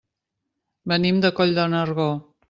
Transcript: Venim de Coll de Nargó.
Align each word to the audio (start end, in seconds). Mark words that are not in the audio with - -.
Venim 0.93 1.19
de 1.25 1.31
Coll 1.39 1.53
de 1.59 1.67
Nargó. 1.75 2.09